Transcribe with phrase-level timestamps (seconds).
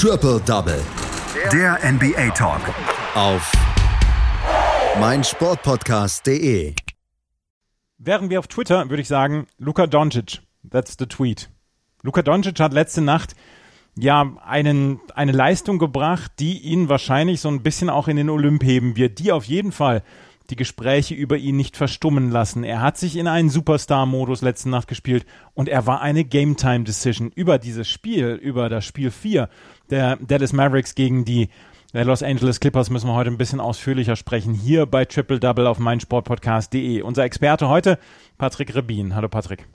[0.00, 0.80] Triple Double.
[1.52, 2.60] Der NBA Talk.
[3.16, 3.50] Auf
[5.00, 6.72] meinsportpodcast.de.
[7.98, 10.40] Wären wir auf Twitter, würde ich sagen, Luka Doncic.
[10.70, 11.50] That's the tweet.
[12.04, 13.34] Luka Doncic hat letzte Nacht
[13.98, 18.62] ja einen, eine Leistung gebracht, die ihn wahrscheinlich so ein bisschen auch in den Olymp
[18.62, 20.04] heben wird, die auf jeden Fall
[20.50, 22.64] die Gespräche über ihn nicht verstummen lassen.
[22.64, 27.58] Er hat sich in einen Superstar-Modus letzte Nacht gespielt und er war eine Game-Time-Decision über
[27.58, 29.48] dieses Spiel, über das Spiel 4
[29.90, 31.48] der Dallas Mavericks gegen die
[31.94, 34.52] der Los Angeles Clippers müssen wir heute ein bisschen ausführlicher sprechen.
[34.52, 37.00] Hier bei Triple Double auf meinsportpodcast.de.
[37.00, 37.98] Unser Experte heute,
[38.36, 39.14] Patrick Rebin.
[39.14, 39.66] Hallo Patrick.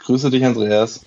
[0.00, 1.06] Grüße dich, Andreas.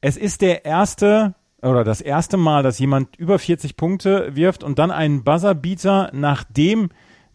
[0.00, 4.78] Es ist der erste oder das erste Mal, dass jemand über 40 Punkte wirft und
[4.78, 6.90] dann einen Buzzerbeater, nachdem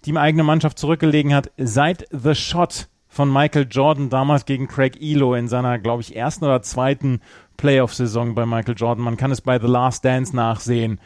[0.05, 5.36] die eigene Mannschaft zurückgelegen hat, seit The Shot von Michael Jordan damals gegen Craig Elo
[5.36, 7.22] in seiner, glaube ich, ersten oder zweiten
[7.58, 9.04] Playoff-Saison bei Michael Jordan.
[9.04, 10.99] Man kann es bei The Last Dance nachsehen.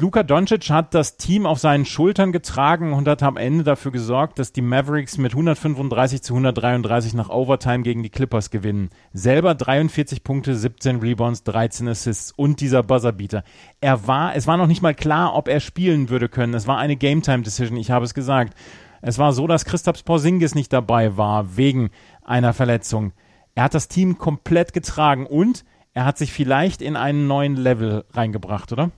[0.00, 4.38] Luka Doncic hat das Team auf seinen Schultern getragen und hat am Ende dafür gesorgt,
[4.38, 8.90] dass die Mavericks mit 135 zu 133 nach Overtime gegen die Clippers gewinnen.
[9.12, 13.42] Selber 43 Punkte, 17 Rebounds, 13 Assists und dieser Buzzerbeater.
[13.80, 16.54] Er war, es war noch nicht mal klar, ob er spielen würde können.
[16.54, 18.54] Es war eine Game Time Decision, ich habe es gesagt.
[19.02, 21.90] Es war so, dass Christaps Porzingis nicht dabei war wegen
[22.22, 23.14] einer Verletzung.
[23.56, 28.04] Er hat das Team komplett getragen und er hat sich vielleicht in einen neuen Level
[28.12, 28.92] reingebracht, oder?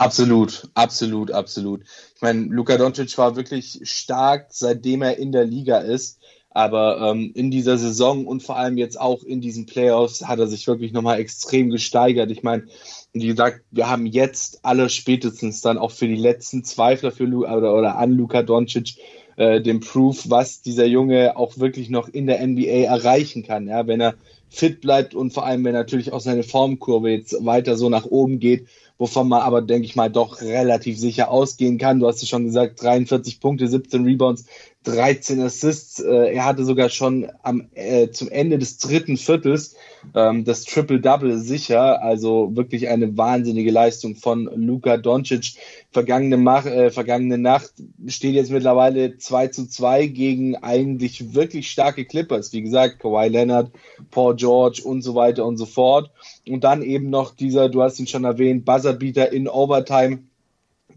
[0.00, 1.82] Absolut, absolut, absolut.
[2.16, 6.18] Ich meine, Luka Doncic war wirklich stark, seitdem er in der Liga ist.
[6.48, 10.46] Aber ähm, in dieser Saison und vor allem jetzt auch in diesen Playoffs hat er
[10.46, 12.30] sich wirklich nochmal extrem gesteigert.
[12.30, 12.64] Ich meine,
[13.12, 17.46] wie gesagt, wir haben jetzt alle spätestens dann auch für die letzten Zweifler für Lu
[17.46, 18.94] oder, oder an Luka Doncic
[19.36, 23.68] äh, den Proof, was dieser Junge auch wirklich noch in der NBA erreichen kann.
[23.68, 24.14] Ja, wenn er
[24.48, 28.40] fit bleibt und vor allem, wenn natürlich auch seine Formkurve jetzt weiter so nach oben
[28.40, 28.66] geht
[29.00, 32.00] wovon man aber, denke ich mal, doch relativ sicher ausgehen kann.
[32.00, 34.44] Du hast es schon gesagt, 43 Punkte, 17 Rebounds,
[34.84, 36.00] 13 Assists.
[36.00, 39.74] Äh, er hatte sogar schon am, äh, zum Ende des dritten Viertels
[40.14, 42.02] ähm, das Triple-Double sicher.
[42.02, 45.54] Also wirklich eine wahnsinnige Leistung von Luka Doncic.
[45.92, 47.72] Vergangene, Mach äh, vergangene Nacht
[48.06, 52.52] steht jetzt mittlerweile 2 zu 2 gegen eigentlich wirklich starke Clippers.
[52.52, 53.70] Wie gesagt, Kawhi Leonard,
[54.10, 56.10] Paul George und so weiter und so fort.
[56.48, 60.24] Und dann eben noch dieser, du hast ihn schon erwähnt, Buzzerbeater in Overtime.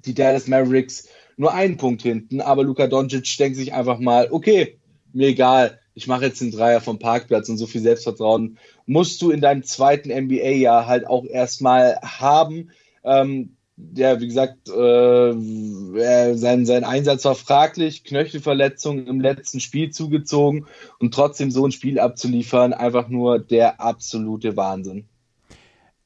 [0.05, 4.77] Die Dallas Mavericks nur einen Punkt hinten, aber Luka Doncic denkt sich einfach mal, okay,
[5.13, 9.31] mir egal, ich mache jetzt den Dreier vom Parkplatz und so viel Selbstvertrauen musst du
[9.31, 12.71] in deinem zweiten NBA-Jahr halt auch erstmal haben.
[13.03, 13.55] Ähm,
[13.95, 20.67] ja, wie gesagt, äh, sein, sein Einsatz war fraglich, Knöchelverletzung im letzten Spiel zugezogen
[20.99, 25.07] und trotzdem so ein Spiel abzuliefern, einfach nur der absolute Wahnsinn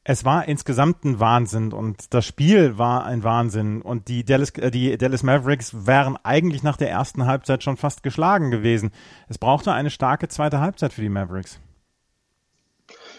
[0.09, 4.72] es war insgesamt ein Wahnsinn und das Spiel war ein Wahnsinn und die Dallas, äh,
[4.72, 8.91] die Dallas Mavericks wären eigentlich nach der ersten Halbzeit schon fast geschlagen gewesen.
[9.28, 11.59] Es brauchte eine starke zweite Halbzeit für die Mavericks.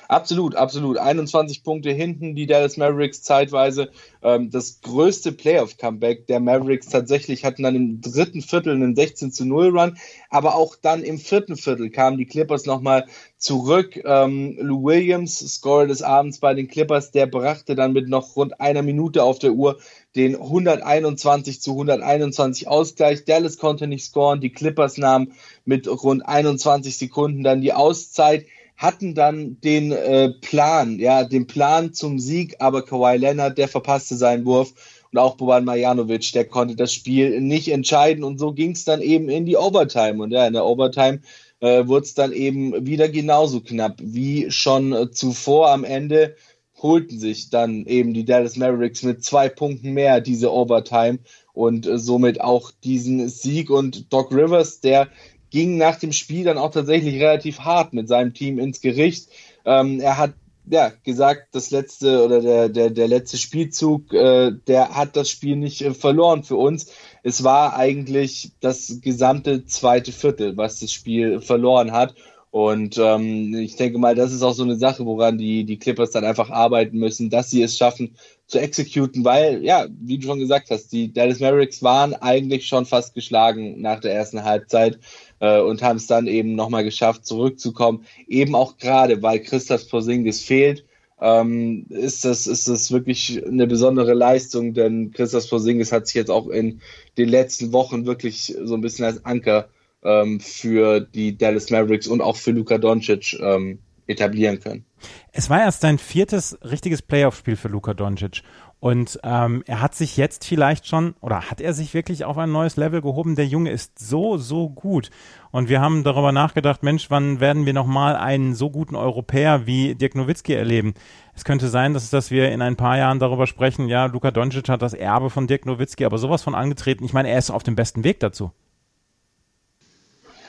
[0.09, 0.97] Absolut, absolut.
[0.97, 3.91] 21 Punkte hinten, die Dallas Mavericks zeitweise.
[4.23, 9.45] Ähm, das größte Playoff-Comeback der Mavericks tatsächlich hatten dann im dritten Viertel einen 16 zu
[9.45, 9.99] 0 Run,
[10.31, 13.05] aber auch dann im vierten Viertel kamen die Clippers nochmal
[13.37, 14.01] zurück.
[14.03, 18.63] Ähm, Lou Williams, Scorer des Abends bei den Clippers, der brachte dann mit noch rund
[18.63, 19.79] einer Minute auf der Uhr
[20.17, 23.27] den 121 zu 121 Ausgleich.
[23.27, 25.35] Dallas konnte nicht scoren, die Clippers nahmen
[25.67, 28.47] mit rund 21 Sekunden dann die Auszeit
[28.78, 34.16] hatten dann den äh, Plan, ja, den Plan zum Sieg, aber Kawhi Leonard, der verpasste
[34.16, 34.72] seinen Wurf
[35.11, 39.03] und auch Boban Marjanovic, der konnte das Spiel nicht entscheiden und so ging es dann
[39.03, 41.21] eben in die Overtime und ja, in der Overtime
[41.59, 45.71] äh, wurde es dann eben wieder genauso knapp wie schon äh, zuvor.
[45.71, 46.37] Am Ende
[46.81, 51.19] holten sich dann eben die Dallas Mavericks mit zwei Punkten mehr diese Overtime
[51.53, 55.09] und äh, somit auch diesen Sieg und Doc Rivers, der
[55.50, 59.28] ging nach dem Spiel dann auch tatsächlich relativ hart mit seinem Team ins Gericht.
[59.64, 60.34] Ähm, er hat
[60.70, 65.56] ja gesagt, das letzte oder der, der, der letzte Spielzug, äh, der hat das Spiel
[65.56, 66.92] nicht äh, verloren für uns.
[67.22, 72.15] Es war eigentlich das gesamte zweite Viertel, was das Spiel verloren hat.
[72.50, 76.12] Und ähm, ich denke mal, das ist auch so eine Sache, woran die, die Clippers
[76.12, 78.16] dann einfach arbeiten müssen, dass sie es schaffen
[78.47, 82.86] zu exekuten, weil, ja, wie du schon gesagt hast, die Dallas Mavericks waren eigentlich schon
[82.86, 84.98] fast geschlagen nach der ersten Halbzeit
[85.41, 88.06] äh, und haben es dann eben nochmal geschafft, zurückzukommen.
[88.27, 90.86] Eben auch gerade, weil Christoph Porzingis fehlt,
[91.21, 96.30] ähm, ist, das, ist das wirklich eine besondere Leistung, denn Christoph Porzingis hat sich jetzt
[96.30, 96.80] auch in
[97.18, 99.68] den letzten Wochen wirklich so ein bisschen als Anker
[100.03, 104.84] ähm, für die Dallas Mavericks und auch für Luka Doncic ähm, etablieren können.
[105.33, 108.42] Es war erst sein viertes richtiges Playoff-Spiel für Luka Doncic.
[108.80, 112.53] Und ähm, er hat sich jetzt vielleicht schon, oder hat er sich wirklich auf ein
[112.53, 113.34] neues Level gehoben?
[113.34, 115.10] Der Junge ist so, so gut.
[115.50, 119.97] Und wir haben darüber nachgedacht, Mensch, wann werden wir nochmal einen so guten Europäer wie
[119.97, 120.94] Dirk Nowitzki erleben?
[121.34, 124.68] Es könnte sein, dass, dass wir in ein paar Jahren darüber sprechen, ja, Luka Doncic
[124.68, 127.04] hat das Erbe von Dirk Nowitzki, aber sowas von angetreten.
[127.04, 128.53] Ich meine, er ist auf dem besten Weg dazu.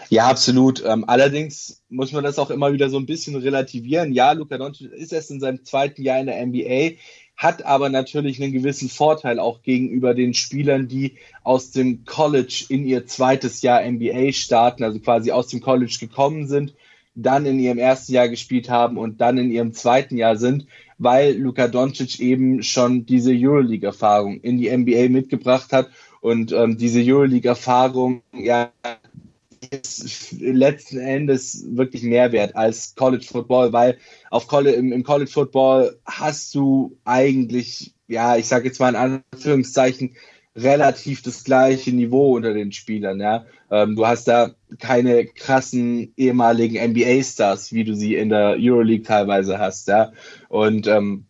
[0.10, 0.84] Ja, absolut.
[0.86, 4.12] Ähm, allerdings muss man das auch immer wieder so ein bisschen relativieren.
[4.12, 6.98] Ja, Luka Doncic ist erst in seinem zweiten Jahr in der NBA
[7.40, 12.86] hat aber natürlich einen gewissen Vorteil auch gegenüber den Spielern, die aus dem College in
[12.86, 16.74] ihr zweites Jahr NBA starten, also quasi aus dem College gekommen sind,
[17.16, 20.68] dann in ihrem ersten Jahr gespielt haben und dann in ihrem zweiten Jahr sind,
[20.98, 25.90] weil Luka Doncic eben schon diese Euroleague-Erfahrung in die NBA mitgebracht hat
[26.20, 28.70] und ähm, diese Euroleague-Erfahrung ja
[29.72, 33.98] ist letzten Endes wirklich mehr wert als College Football, weil
[34.30, 39.22] auf College, im, im College Football hast du eigentlich, ja, ich sage jetzt mal in
[39.34, 40.16] Anführungszeichen,
[40.56, 43.20] relativ das gleiche Niveau unter den Spielern.
[43.20, 43.46] Ja?
[43.72, 49.60] Ähm, du hast da keine krassen ehemaligen NBA-Stars, wie du sie in der Euroleague teilweise
[49.60, 49.88] hast.
[49.88, 50.12] Ja?
[50.50, 51.26] Und ähm,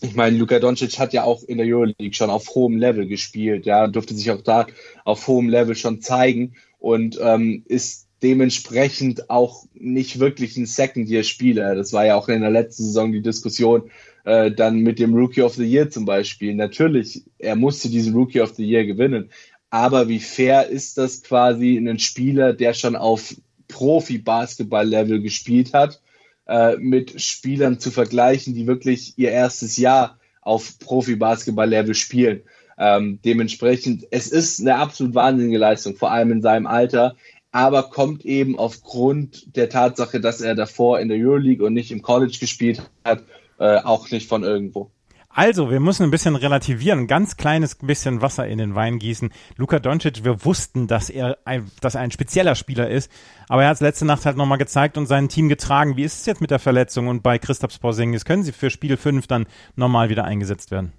[0.00, 3.64] ich meine, Luka Doncic hat ja auch in der Euroleague schon auf hohem Level gespielt,
[3.64, 4.66] ja, durfte sich auch da
[5.04, 11.74] auf hohem Level schon zeigen und ähm, ist dementsprechend auch nicht wirklich ein Second-Year-Spieler.
[11.74, 13.90] Das war ja auch in der letzten Saison die Diskussion
[14.24, 16.54] äh, dann mit dem Rookie of the Year zum Beispiel.
[16.54, 19.30] Natürlich, er musste diesen Rookie of the Year gewinnen.
[19.70, 23.34] Aber wie fair ist das quasi ein Spieler, der schon auf
[23.68, 26.02] Profi-Basketball-Level gespielt hat,
[26.46, 32.42] äh, mit Spielern zu vergleichen, die wirklich ihr erstes Jahr auf Profi-Basketball-Level spielen?
[32.78, 37.16] Ähm, dementsprechend, es ist eine absolut wahnsinnige Leistung, vor allem in seinem Alter,
[37.52, 42.02] aber kommt eben aufgrund der Tatsache, dass er davor in der Euroleague und nicht im
[42.02, 43.22] College gespielt hat,
[43.58, 44.90] äh, auch nicht von irgendwo.
[45.36, 49.32] Also, wir müssen ein bisschen relativieren, ein ganz kleines bisschen Wasser in den Wein gießen.
[49.56, 53.10] Luka Doncic, wir wussten, dass er ein, dass er ein spezieller Spieler ist,
[53.48, 55.96] aber er hat es letzte Nacht halt nochmal gezeigt und sein Team getragen.
[55.96, 58.24] Wie ist es jetzt mit der Verletzung und bei Christoph Porzingis?
[58.24, 60.92] Können sie für Spiel 5 dann nochmal wieder eingesetzt werden?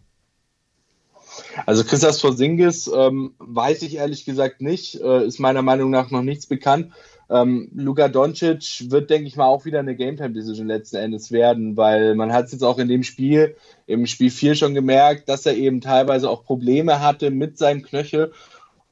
[1.65, 6.21] Also Christas Porzingis ähm, weiß ich ehrlich gesagt nicht, äh, ist meiner Meinung nach noch
[6.21, 6.91] nichts bekannt.
[7.29, 12.13] Ähm, Luka Doncic wird, denke ich mal, auch wieder eine Game-Time-Decision letzten Endes werden, weil
[12.15, 13.55] man hat es jetzt auch in dem Spiel,
[13.87, 18.31] im Spiel 4 schon gemerkt, dass er eben teilweise auch Probleme hatte mit seinem Knöchel.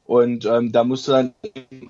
[0.05, 1.33] Und ähm, da musst du dann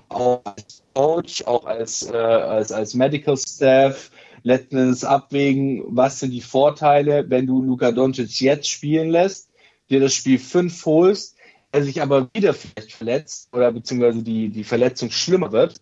[0.09, 4.11] auch als Coach, auch als, äh, als, als Medical Staff
[4.43, 9.52] letzten Endes abwägen, was sind die Vorteile, wenn du Luka Doncic jetzt spielen lässt
[9.89, 11.35] dir das Spiel 5 holst,
[11.71, 15.81] er sich aber wieder vielleicht verletzt oder beziehungsweise die, die Verletzung schlimmer wird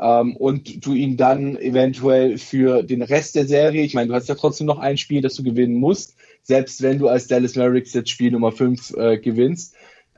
[0.00, 4.28] ähm, und du ihn dann eventuell für den Rest der Serie, ich meine, du hast
[4.28, 7.94] ja trotzdem noch ein Spiel, das du gewinnen musst, selbst wenn du als Dallas Mavericks
[7.94, 9.74] jetzt Spiel Nummer 5 äh, gewinnst,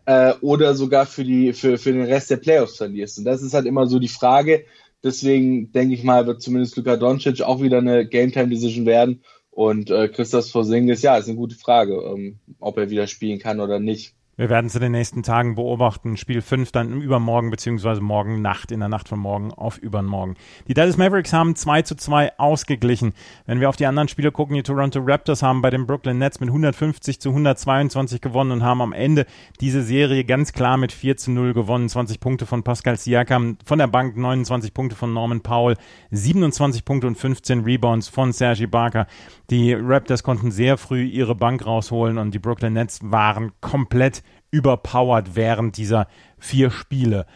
[0.06, 3.18] äh, oder sogar für, die, für, für den Rest der Playoffs verlierst.
[3.18, 4.64] Und das ist halt immer so die Frage.
[5.02, 9.22] Deswegen denke ich mal, wird zumindest Luka Doncic auch wieder eine Game-Time-Decision werden.
[9.54, 13.60] Und äh, Christoph Porzingis, ja, ist eine gute Frage, ähm, ob er wieder spielen kann
[13.60, 14.14] oder nicht.
[14.36, 16.16] Wir werden es in den nächsten Tagen beobachten.
[16.16, 20.34] Spiel 5 dann im Übermorgen beziehungsweise morgen Nacht, in der Nacht von morgen auf übermorgen.
[20.66, 23.12] Die Dallas Mavericks haben 2 zu 2 ausgeglichen.
[23.46, 26.40] Wenn wir auf die anderen Spiele gucken, die Toronto Raptors haben bei den Brooklyn Nets
[26.40, 29.26] mit 150 zu 122 gewonnen und haben am Ende
[29.60, 31.88] diese Serie ganz klar mit 4 zu 0 gewonnen.
[31.88, 35.76] 20 Punkte von Pascal Siakam von der Bank, 29 Punkte von Norman Powell,
[36.10, 39.06] 27 Punkte und 15 Rebounds von Sergi Barker.
[39.50, 44.23] Die Raptors konnten sehr früh ihre Bank rausholen und die Brooklyn Nets waren komplett
[44.54, 46.06] überpowered während dieser
[46.38, 47.26] vier Spiele.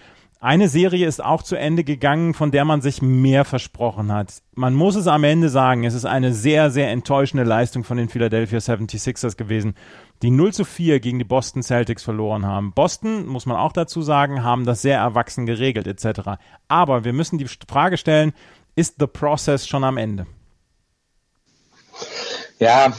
[0.41, 4.35] Eine Serie ist auch zu Ende gegangen, von der man sich mehr versprochen hat.
[4.55, 8.09] Man muss es am Ende sagen, es ist eine sehr, sehr enttäuschende Leistung von den
[8.09, 9.75] Philadelphia 76ers gewesen,
[10.23, 12.73] die 0 zu 4 gegen die Boston Celtics verloren haben.
[12.73, 16.39] Boston, muss man auch dazu sagen, haben das sehr erwachsen geregelt etc.
[16.69, 18.33] Aber wir müssen die Frage stellen,
[18.77, 20.29] ist The Process schon am Ende?
[22.61, 22.93] Ja,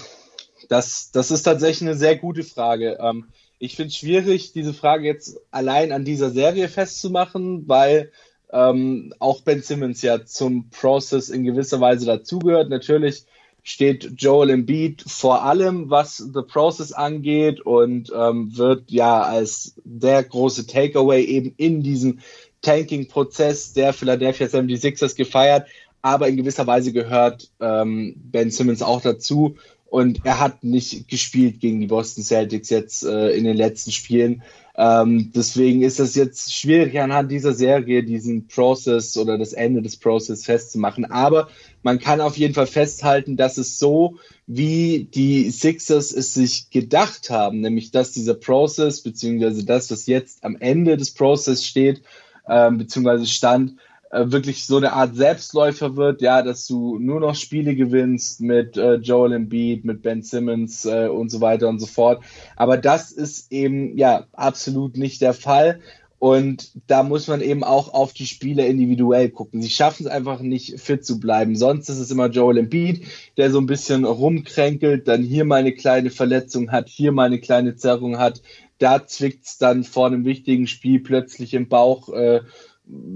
[0.67, 2.97] das, das ist tatsächlich eine sehr gute Frage.
[3.01, 8.11] Ähm, ich finde es schwierig, diese Frage jetzt allein an dieser Serie festzumachen, weil
[8.51, 12.69] ähm, auch Ben Simmons ja zum Process in gewisser Weise dazugehört.
[12.69, 13.25] Natürlich
[13.61, 20.23] steht Joel Embiid vor allem, was The Process angeht und ähm, wird ja als der
[20.23, 22.19] große Takeaway eben in diesem
[22.61, 25.67] Tanking-Prozess der Philadelphia 76ers gefeiert.
[26.01, 29.57] Aber in gewisser Weise gehört ähm, Ben Simmons auch dazu.
[29.89, 34.43] Und er hat nicht gespielt gegen die Boston Celtics jetzt äh, in den letzten Spielen.
[34.75, 39.98] Ähm, deswegen ist es jetzt schwierig anhand dieser Serie diesen Prozess oder das Ende des
[39.98, 41.05] Prozess festzumachen.
[41.05, 41.50] Aber
[41.81, 44.17] man kann auf jeden Fall festhalten, dass es so,
[44.48, 50.43] wie die Sixers es sich gedacht haben, nämlich dass dieser Prozess beziehungsweise das, was jetzt
[50.43, 52.01] am Ende des Prozess steht,
[52.48, 53.74] ähm, beziehungsweise stand,
[54.11, 58.95] wirklich so eine Art Selbstläufer wird, ja, dass du nur noch Spiele gewinnst mit äh,
[58.95, 62.23] Joel Embiid, mit Ben Simmons äh, und so weiter und so fort.
[62.55, 65.79] Aber das ist eben ja absolut nicht der Fall.
[66.19, 69.61] Und da muss man eben auch auf die Spieler individuell gucken.
[69.61, 71.55] Sie schaffen es einfach nicht fit zu bleiben.
[71.55, 73.05] Sonst ist es immer Joel Embiid,
[73.37, 77.39] der so ein bisschen rumkränkelt, dann hier mal eine kleine Verletzung hat, hier mal eine
[77.39, 78.41] kleine Zerrung hat.
[78.79, 82.09] Da zwickt es dann vor einem wichtigen Spiel plötzlich im Bauch.
[82.09, 82.41] Äh,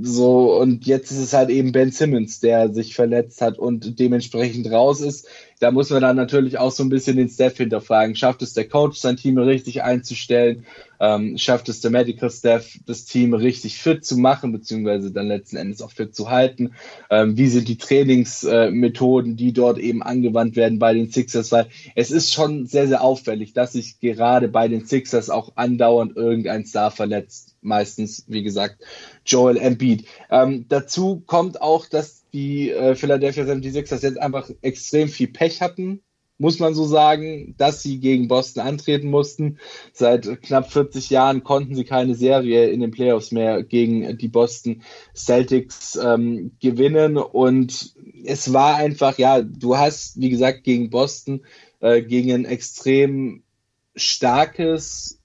[0.01, 4.69] so, und jetzt ist es halt eben Ben Simmons, der sich verletzt hat und dementsprechend
[4.71, 5.27] raus ist.
[5.63, 8.17] Da muss man dann natürlich auch so ein bisschen den Staff hinterfragen.
[8.17, 10.65] Schafft es der Coach, sein Team richtig einzustellen?
[10.99, 15.55] Ähm, schafft es der Medical Staff, das Team richtig fit zu machen, beziehungsweise dann letzten
[15.55, 16.73] Endes auch fit zu halten?
[17.09, 21.53] Ähm, wie sind die Trainingsmethoden, äh, die dort eben angewandt werden bei den Sixers?
[21.53, 26.17] Weil es ist schon sehr, sehr auffällig, dass sich gerade bei den Sixers auch andauernd
[26.17, 28.83] irgendein Star verletzt meistens, wie gesagt,
[29.25, 30.05] Joel Embiid.
[30.29, 36.01] Ähm, dazu kommt auch, dass die äh, Philadelphia 76ers jetzt einfach extrem viel Pech hatten,
[36.37, 39.59] muss man so sagen, dass sie gegen Boston antreten mussten.
[39.93, 44.81] Seit knapp 40 Jahren konnten sie keine Serie in den Playoffs mehr gegen die Boston
[45.15, 47.17] Celtics ähm, gewinnen.
[47.17, 47.93] Und
[48.25, 51.45] es war einfach, ja, du hast, wie gesagt, gegen Boston,
[51.79, 53.43] äh, gegen ein extrem
[53.95, 55.22] starkes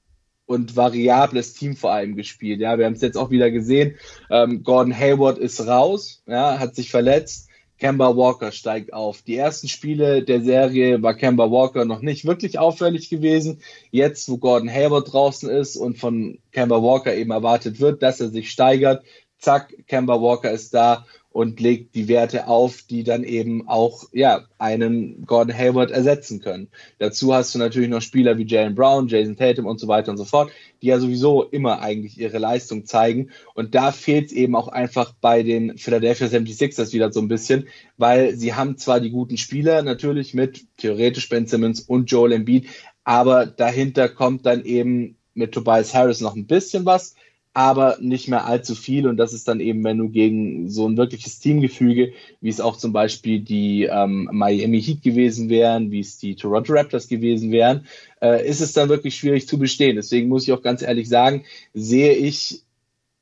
[0.48, 2.60] und variables Team vor allem gespielt.
[2.60, 3.96] Ja, wir haben es jetzt auch wieder gesehen.
[4.30, 7.48] Ähm, Gordon Hayward ist raus, ja, hat sich verletzt.
[7.78, 9.22] Kemba Walker steigt auf.
[9.22, 13.60] Die ersten Spiele der Serie war Kemba Walker noch nicht wirklich auffällig gewesen.
[13.90, 18.30] Jetzt, wo Gordon Hayward draußen ist und von Kemba Walker eben erwartet wird, dass er
[18.30, 19.04] sich steigert,
[19.38, 21.06] zack, Kemba Walker ist da
[21.38, 26.66] und legt die Werte auf, die dann eben auch ja, einen Gordon Hayward ersetzen können.
[26.98, 30.16] Dazu hast du natürlich noch Spieler wie Jalen Brown, Jason Tatum und so weiter und
[30.16, 30.50] so fort,
[30.82, 33.30] die ja sowieso immer eigentlich ihre Leistung zeigen.
[33.54, 37.68] Und da fehlt es eben auch einfach bei den Philadelphia 76ers wieder so ein bisschen,
[37.98, 42.66] weil sie haben zwar die guten Spieler natürlich mit theoretisch Ben Simmons und Joel Embiid,
[43.04, 47.14] aber dahinter kommt dann eben mit Tobias Harris noch ein bisschen was
[47.58, 49.08] aber nicht mehr allzu viel.
[49.08, 52.76] Und das ist dann eben, wenn du gegen so ein wirkliches Teamgefüge, wie es auch
[52.76, 57.84] zum Beispiel die ähm, Miami Heat gewesen wären, wie es die Toronto Raptors gewesen wären,
[58.22, 59.96] äh, ist es dann wirklich schwierig zu bestehen.
[59.96, 62.62] Deswegen muss ich auch ganz ehrlich sagen, sehe ich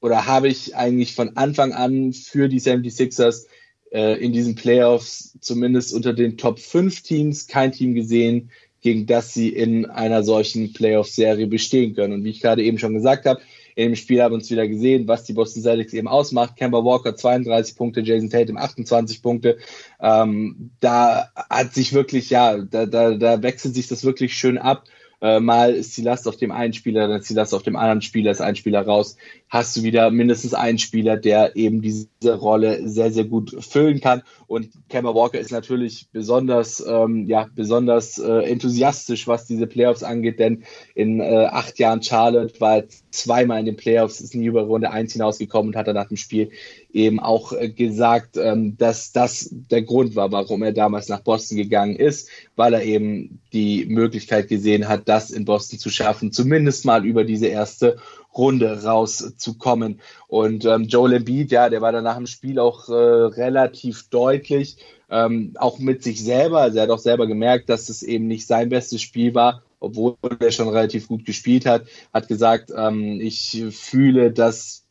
[0.02, 3.47] oder habe ich eigentlich von Anfang an für die 76ers
[3.90, 8.50] äh, in diesen Playoffs zumindest unter den Top 5 Teams kein Team gesehen,
[8.83, 12.12] gegen das sie in einer solchen Playoff-Serie bestehen können.
[12.12, 13.40] Und wie ich gerade eben schon gesagt habe,
[13.76, 16.56] in dem Spiel haben wir uns wieder gesehen, was die Boston Celtics eben ausmacht.
[16.56, 19.59] Kemba Walker 32 Punkte, Jason Tatum 28 Punkte.
[20.00, 24.85] Ähm, da hat sich wirklich, ja, da, da, da wechselt sich das wirklich schön ab.
[25.21, 27.76] Äh, mal ist die Last auf dem einen Spieler, dann ist die Last auf dem
[27.76, 29.16] anderen Spieler, ist ein Spieler raus,
[29.56, 34.22] hast du wieder mindestens einen Spieler, der eben diese Rolle sehr, sehr gut füllen kann.
[34.46, 40.38] Und Kemba Walker ist natürlich besonders, ähm, ja, besonders äh, enthusiastisch, was diese Playoffs angeht,
[40.38, 44.90] denn in äh, acht Jahren Charlotte war zweimal in den Playoffs, ist nie über Runde
[44.90, 46.50] eins hinausgekommen und hat dann nach dem Spiel
[46.92, 51.56] eben auch äh, gesagt, ähm, dass das der Grund war, warum er damals nach Boston
[51.56, 56.84] gegangen ist, weil er eben die Möglichkeit gesehen hat, das in Boston zu schaffen, zumindest
[56.84, 57.96] mal über diese erste
[58.37, 60.00] Runde rauszukommen.
[60.28, 64.78] Und ähm, Joel Embiid, ja, der war dann nach dem Spiel auch äh, relativ deutlich,
[65.11, 66.61] ähm, auch mit sich selber.
[66.61, 70.16] Also er hat auch selber gemerkt, dass es eben nicht sein bestes Spiel war, obwohl
[70.38, 71.87] er schon relativ gut gespielt hat.
[72.12, 74.85] Hat gesagt, ähm, ich fühle, dass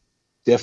[0.46, 0.60] der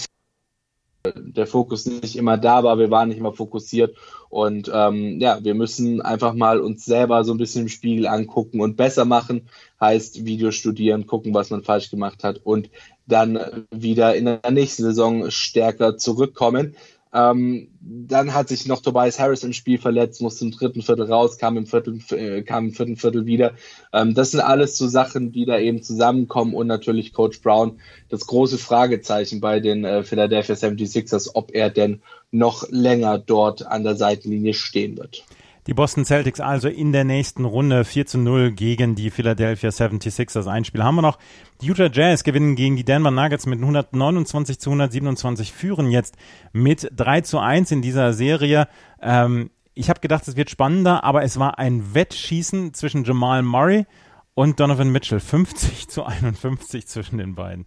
[1.16, 3.96] der Fokus nicht immer da war, wir waren nicht immer fokussiert
[4.28, 8.60] und ähm, ja, wir müssen einfach mal uns selber so ein bisschen im Spiegel angucken
[8.60, 9.48] und besser machen,
[9.80, 12.70] heißt Video studieren, gucken, was man falsch gemacht hat und
[13.06, 16.76] dann wieder in der nächsten Saison stärker zurückkommen.
[17.14, 21.36] Ähm, dann hat sich noch Tobias Harris im Spiel verletzt, musste im dritten Viertel raus,
[21.36, 23.52] kam im, vierten, äh, kam im vierten Viertel wieder.
[23.92, 28.26] Ähm, das sind alles so Sachen, die da eben zusammenkommen und natürlich Coach Brown das
[28.26, 32.00] große Fragezeichen bei den äh, Philadelphia 76ers, ob er denn
[32.30, 35.24] noch länger dort an der Seitenlinie stehen wird.
[35.68, 40.48] Die Boston Celtics also in der nächsten Runde 4 zu 0 gegen die Philadelphia 76ers.
[40.48, 41.18] Ein Spiel haben wir noch.
[41.60, 46.16] Die Utah Jazz gewinnen gegen die Denver Nuggets mit 129 zu 127, führen jetzt
[46.52, 48.66] mit 3 zu 1 in dieser Serie.
[49.00, 53.86] Ähm, ich habe gedacht, es wird spannender, aber es war ein Wettschießen zwischen Jamal Murray
[54.34, 55.20] und Donovan Mitchell.
[55.20, 57.66] 50 zu 51 zwischen den beiden.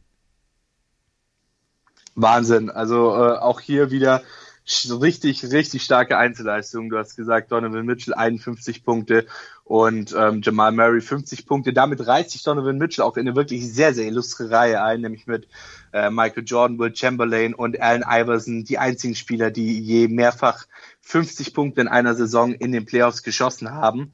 [2.16, 2.70] Wahnsinn.
[2.70, 4.22] Also äh, auch hier wieder
[4.68, 6.90] richtig, richtig starke Einzelleistung.
[6.90, 9.28] Du hast gesagt, Donovan Mitchell 51 Punkte
[9.64, 11.72] und ähm, Jamal Murray 50 Punkte.
[11.72, 15.28] Damit reißt sich Donovan Mitchell auch in eine wirklich sehr, sehr illustre Reihe ein, nämlich
[15.28, 15.48] mit
[15.94, 20.66] äh, Michael Jordan, Will Chamberlain und Allen Iverson, die einzigen Spieler, die je mehrfach
[21.02, 24.14] 50 Punkte in einer Saison in den Playoffs geschossen haben.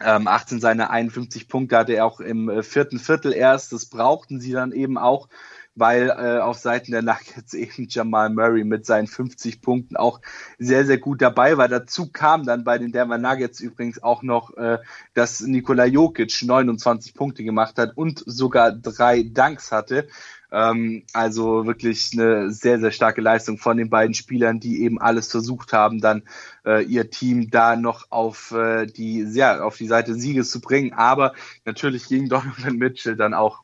[0.00, 3.72] Ähm, 18 seiner 51 Punkte hatte er auch im äh, vierten Viertel erst.
[3.72, 5.28] Das brauchten sie dann eben auch,
[5.74, 10.20] weil äh, auf Seiten der Nuggets eben Jamal Murray mit seinen 50 Punkten auch
[10.58, 11.68] sehr, sehr gut dabei war.
[11.68, 14.78] Dazu kam dann bei den Denver Nuggets übrigens auch noch, äh,
[15.14, 20.06] dass Nikola Jokic 29 Punkte gemacht hat und sogar drei Dunks hatte.
[20.54, 25.28] Ähm, also wirklich eine sehr, sehr starke Leistung von den beiden Spielern, die eben alles
[25.28, 26.22] versucht haben, dann
[26.64, 30.92] äh, ihr Team da noch auf äh, die, ja, auf die Seite Sieges zu bringen.
[30.92, 33.63] Aber natürlich gegen Donovan Mitchell dann auch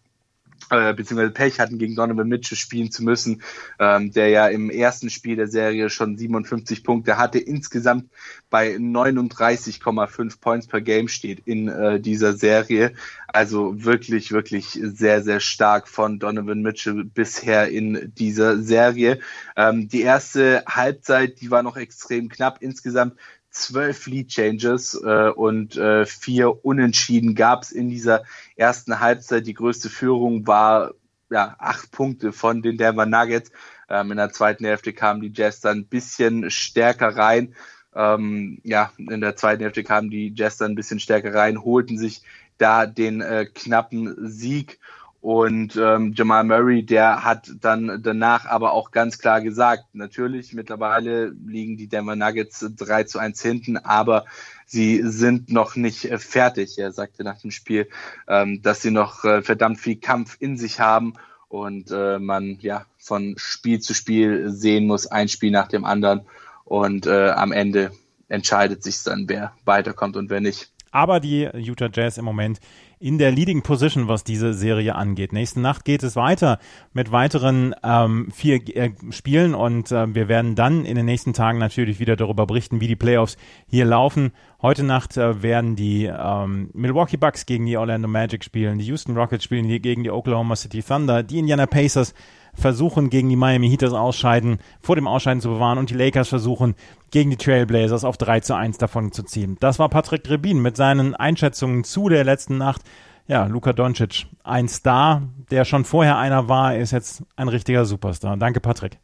[0.70, 3.42] äh, beziehungsweise Pech hatten, gegen Donovan Mitchell spielen zu müssen,
[3.78, 8.10] ähm, der ja im ersten Spiel der Serie schon 57 Punkte hatte, insgesamt
[8.50, 12.92] bei 39,5 Points per Game steht in äh, dieser Serie.
[13.28, 19.20] Also wirklich, wirklich sehr, sehr stark von Donovan Mitchell bisher in dieser Serie.
[19.56, 22.58] Ähm, die erste Halbzeit, die war noch extrem knapp.
[22.60, 23.14] Insgesamt
[23.50, 28.22] zwölf Lead Changes äh, und äh, vier Unentschieden gab es in dieser
[28.56, 29.46] ersten Halbzeit.
[29.46, 30.94] Die größte Führung war
[31.30, 33.50] ja acht Punkte von den Denver Nuggets.
[33.88, 37.54] Ähm, in der zweiten Hälfte kamen die Jazz dann ein bisschen stärker rein.
[37.94, 41.98] Ähm, ja, in der zweiten Hälfte kamen die Jazz dann ein bisschen stärker rein, holten
[41.98, 42.22] sich
[42.56, 44.78] da den äh, knappen Sieg
[45.20, 51.34] und ähm, Jamal Murray, der hat dann danach aber auch ganz klar gesagt, natürlich, mittlerweile
[51.46, 54.24] liegen die Denver Nuggets 3 zu 1 hinten, aber
[54.64, 56.78] sie sind noch nicht äh, fertig.
[56.78, 57.88] Er sagte nach dem Spiel,
[58.28, 61.12] ähm, dass sie noch äh, verdammt viel Kampf in sich haben
[61.48, 66.22] und äh, man ja von Spiel zu Spiel sehen muss, ein Spiel nach dem anderen.
[66.64, 67.90] Und äh, am Ende
[68.28, 70.70] entscheidet sich dann, wer weiterkommt und wer nicht.
[70.90, 72.60] Aber die Utah Jazz im Moment
[72.98, 75.32] in der Leading Position, was diese Serie angeht.
[75.32, 76.58] Nächste Nacht geht es weiter
[76.92, 81.58] mit weiteren ähm, vier äh, Spielen und äh, wir werden dann in den nächsten Tagen
[81.58, 84.32] natürlich wieder darüber berichten, wie die Playoffs hier laufen.
[84.60, 89.16] Heute Nacht äh, werden die ähm, Milwaukee Bucks gegen die Orlando Magic spielen, die Houston
[89.16, 92.12] Rockets spielen gegen die Oklahoma City Thunder, die Indiana Pacers
[92.54, 96.28] versuchen, gegen die Miami Heat das Ausscheiden vor dem Ausscheiden zu bewahren und die Lakers
[96.28, 96.74] versuchen,
[97.10, 99.56] gegen die Trailblazers auf 3 zu 1 davon zu ziehen.
[99.60, 102.82] Das war Patrick Rebin mit seinen Einschätzungen zu der letzten Nacht.
[103.26, 108.36] Ja, Luka Doncic, ein Star, der schon vorher einer war, ist jetzt ein richtiger Superstar.
[108.36, 108.98] Danke, Patrick.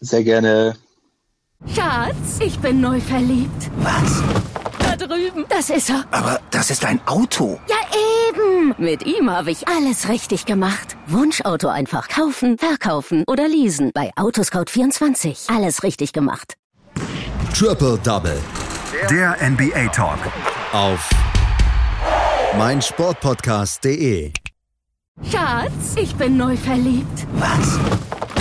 [0.00, 0.76] Sehr gerne.
[1.66, 3.70] Schatz, ich bin neu verliebt.
[3.78, 4.22] Was?
[4.78, 5.44] Da drüben.
[5.48, 6.04] Das ist er.
[6.10, 7.58] Aber das ist ein Auto.
[7.68, 7.76] Ja,
[8.30, 8.74] eben.
[8.78, 10.96] Mit ihm habe ich alles richtig gemacht.
[11.06, 13.90] Wunschauto einfach kaufen, verkaufen oder leasen.
[13.94, 15.54] Bei Autoscout24.
[15.54, 16.54] Alles richtig gemacht.
[17.56, 18.38] Triple Double
[19.10, 20.18] Der NBA Talk.
[20.72, 21.08] auf
[22.56, 24.32] meinsportpodcast.de.
[25.30, 27.26] Schatz, ich bin neu verliebt.
[27.34, 27.78] Was?